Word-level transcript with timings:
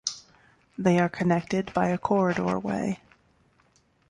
They 0.79 0.97
are 0.97 1.09
connected 1.09 1.71
by 1.75 1.89
a 1.89 1.97
corridor 1.99 2.57
way. 2.57 3.01